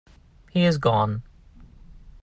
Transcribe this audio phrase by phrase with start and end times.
[0.49, 1.21] He is gone.